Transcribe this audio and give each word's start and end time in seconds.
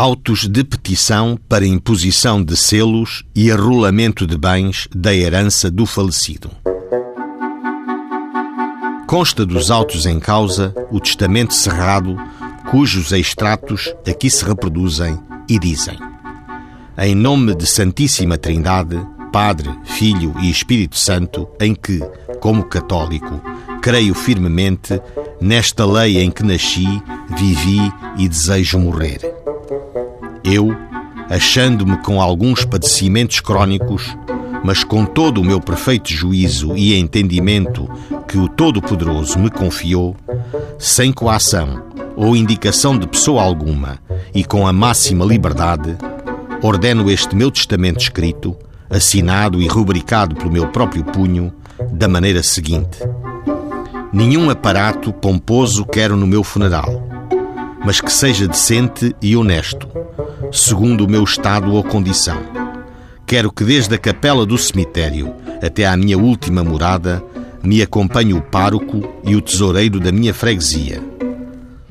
Autos 0.00 0.46
de 0.46 0.62
petição 0.62 1.36
para 1.48 1.66
imposição 1.66 2.40
de 2.40 2.56
selos 2.56 3.24
e 3.34 3.50
arrolamento 3.50 4.28
de 4.28 4.38
bens 4.38 4.86
da 4.94 5.12
herança 5.12 5.68
do 5.72 5.84
falecido. 5.84 6.52
Consta 9.08 9.44
dos 9.44 9.72
autos 9.72 10.06
em 10.06 10.20
causa 10.20 10.72
o 10.92 11.00
testamento 11.00 11.52
cerrado, 11.52 12.16
cujos 12.70 13.10
extratos 13.10 13.92
aqui 14.08 14.30
se 14.30 14.44
reproduzem 14.44 15.18
e 15.48 15.58
dizem: 15.58 15.98
Em 16.96 17.16
nome 17.16 17.56
de 17.56 17.66
Santíssima 17.66 18.38
Trindade, 18.38 19.04
Padre, 19.32 19.68
Filho 19.82 20.32
e 20.38 20.48
Espírito 20.48 20.96
Santo, 20.96 21.48
em 21.58 21.74
que, 21.74 21.98
como 22.38 22.62
católico, 22.62 23.42
creio 23.82 24.14
firmemente 24.14 25.02
nesta 25.40 25.84
lei 25.84 26.18
em 26.18 26.30
que 26.30 26.44
nasci, 26.44 26.86
vivi 27.36 27.92
e 28.16 28.28
desejo 28.28 28.78
morrer. 28.78 29.37
Eu, 30.50 30.74
achando-me 31.28 31.98
com 31.98 32.22
alguns 32.22 32.64
padecimentos 32.64 33.40
crónicos, 33.40 34.16
mas 34.64 34.82
com 34.82 35.04
todo 35.04 35.40
o 35.40 35.44
meu 35.44 35.60
perfeito 35.60 36.10
juízo 36.10 36.74
e 36.76 36.98
entendimento 36.98 37.88
que 38.26 38.38
o 38.38 38.48
Todo-Poderoso 38.48 39.38
me 39.38 39.50
confiou, 39.50 40.16
sem 40.78 41.12
coação 41.12 41.82
ou 42.16 42.34
indicação 42.34 42.98
de 42.98 43.06
pessoa 43.06 43.42
alguma 43.42 43.98
e 44.34 44.42
com 44.42 44.66
a 44.66 44.72
máxima 44.72 45.24
liberdade, 45.24 45.96
ordeno 46.62 47.10
este 47.10 47.36
meu 47.36 47.50
testamento 47.50 48.00
escrito, 48.00 48.56
assinado 48.88 49.60
e 49.60 49.66
rubricado 49.68 50.34
pelo 50.34 50.50
meu 50.50 50.68
próprio 50.68 51.04
punho, 51.04 51.52
da 51.92 52.08
maneira 52.08 52.42
seguinte: 52.42 52.98
Nenhum 54.12 54.48
aparato 54.50 55.12
pomposo 55.12 55.84
quero 55.84 56.16
no 56.16 56.26
meu 56.26 56.42
funeral, 56.42 57.06
mas 57.84 58.00
que 58.00 58.12
seja 58.12 58.48
decente 58.48 59.14
e 59.22 59.36
honesto, 59.36 59.88
segundo 60.52 61.04
o 61.04 61.10
meu 61.10 61.24
estado 61.24 61.72
ou 61.72 61.82
condição. 61.82 62.38
Quero 63.26 63.52
que 63.52 63.64
desde 63.64 63.94
a 63.94 63.98
capela 63.98 64.46
do 64.46 64.56
cemitério 64.56 65.34
até 65.62 65.86
à 65.86 65.96
minha 65.96 66.16
última 66.16 66.64
morada 66.64 67.22
me 67.62 67.82
acompanhe 67.82 68.32
o 68.32 68.40
pároco 68.40 69.06
e 69.24 69.36
o 69.36 69.40
tesoureiro 69.40 70.00
da 70.00 70.10
minha 70.10 70.32
freguesia. 70.32 71.02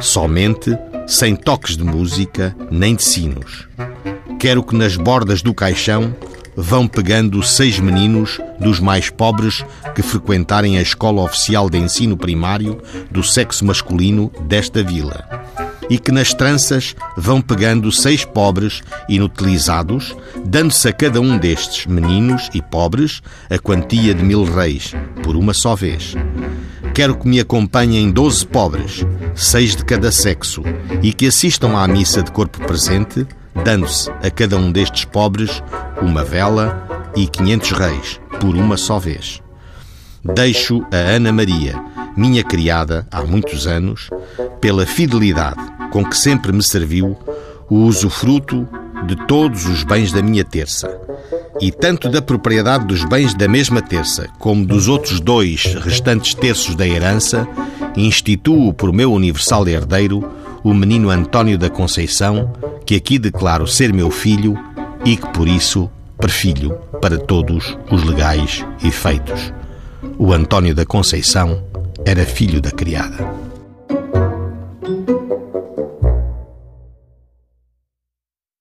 Somente 0.00 0.76
sem 1.06 1.36
toques 1.36 1.76
de 1.76 1.84
música 1.84 2.56
nem 2.70 2.94
de 2.94 3.04
sinos. 3.04 3.68
Quero 4.38 4.62
que 4.62 4.74
nas 4.74 4.96
bordas 4.96 5.42
do 5.42 5.52
caixão 5.52 6.14
vão 6.56 6.86
pegando 6.86 7.42
seis 7.42 7.78
meninos 7.78 8.40
dos 8.58 8.80
mais 8.80 9.10
pobres 9.10 9.64
que 9.94 10.02
frequentarem 10.02 10.78
a 10.78 10.82
escola 10.82 11.22
oficial 11.22 11.70
de 11.70 11.78
ensino 11.78 12.16
primário 12.16 12.80
do 13.10 13.22
sexo 13.22 13.64
masculino 13.64 14.30
desta 14.42 14.82
vila. 14.82 15.39
E 15.90 15.98
que 15.98 16.12
nas 16.12 16.32
tranças 16.32 16.94
vão 17.16 17.42
pegando 17.42 17.90
seis 17.92 18.24
pobres 18.24 18.80
inutilizados, 19.08 20.16
dando-se 20.44 20.88
a 20.88 20.92
cada 20.92 21.20
um 21.20 21.36
destes 21.36 21.84
meninos 21.84 22.48
e 22.54 22.62
pobres 22.62 23.20
a 23.50 23.58
quantia 23.58 24.14
de 24.14 24.22
mil 24.22 24.44
reis, 24.44 24.94
por 25.22 25.36
uma 25.36 25.52
só 25.52 25.74
vez. 25.74 26.14
Quero 26.94 27.16
que 27.16 27.28
me 27.28 27.40
acompanhem 27.40 28.10
doze 28.10 28.46
pobres, 28.46 29.04
seis 29.34 29.76
de 29.76 29.84
cada 29.84 30.12
sexo, 30.12 30.62
e 31.02 31.12
que 31.12 31.26
assistam 31.26 31.76
à 31.76 31.86
missa 31.88 32.22
de 32.22 32.30
corpo 32.30 32.64
presente 32.64 33.26
dando-se 33.64 34.10
a 34.22 34.30
cada 34.30 34.56
um 34.56 34.70
destes 34.70 35.04
pobres 35.04 35.62
uma 36.00 36.24
vela 36.24 36.86
e 37.16 37.26
quinhentos 37.26 37.72
reis, 37.72 38.20
por 38.40 38.56
uma 38.56 38.76
só 38.76 38.98
vez. 38.98 39.42
Deixo 40.24 40.84
a 40.92 40.96
Ana 40.96 41.32
Maria, 41.32 41.82
minha 42.16 42.44
criada 42.44 43.06
há 43.10 43.22
muitos 43.22 43.66
anos, 43.66 44.10
pela 44.60 44.86
fidelidade 44.86 45.60
com 45.90 46.04
que 46.04 46.16
sempre 46.16 46.52
me 46.52 46.62
serviu, 46.62 47.16
o 47.68 47.76
usufruto 47.76 48.66
de 49.06 49.16
todos 49.26 49.66
os 49.66 49.82
bens 49.82 50.12
da 50.12 50.22
minha 50.22 50.44
terça. 50.44 50.98
E 51.60 51.70
tanto 51.70 52.08
da 52.08 52.22
propriedade 52.22 52.86
dos 52.86 53.04
bens 53.04 53.34
da 53.34 53.46
mesma 53.46 53.82
terça, 53.82 54.28
como 54.38 54.64
dos 54.64 54.88
outros 54.88 55.20
dois 55.20 55.74
restantes 55.74 56.34
terços 56.34 56.74
da 56.74 56.86
herança, 56.86 57.46
instituo 57.96 58.72
por 58.72 58.92
meu 58.92 59.12
universal 59.12 59.66
herdeiro 59.68 60.26
o 60.62 60.74
menino 60.74 61.10
António 61.10 61.58
da 61.58 61.70
Conceição, 61.70 62.52
que 62.84 62.94
aqui 62.94 63.18
declaro 63.18 63.66
ser 63.66 63.92
meu 63.92 64.10
filho 64.10 64.58
e 65.04 65.16
que 65.16 65.28
por 65.28 65.48
isso 65.48 65.90
perfilho 66.18 66.74
para 67.00 67.18
todos 67.18 67.78
os 67.90 68.04
legais 68.04 68.64
efeitos. 68.84 69.52
O 70.18 70.32
António 70.32 70.74
da 70.74 70.84
Conceição 70.84 71.62
era 72.04 72.24
filho 72.24 72.60
da 72.60 72.70
criada. 72.70 73.50